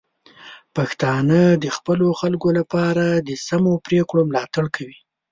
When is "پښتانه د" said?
0.75-1.65